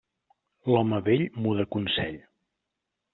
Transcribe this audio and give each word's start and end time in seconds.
L'home 0.71 0.99
vell 1.09 1.25
muda 1.43 1.67
consell. 1.75 2.17